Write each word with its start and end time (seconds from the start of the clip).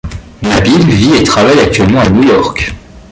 Nabil 0.41 0.83
vit 0.89 1.13
et 1.17 1.23
travaille 1.23 1.59
actuellement 1.59 1.99
à 1.99 2.09
New 2.09 2.23
York. 2.23 2.73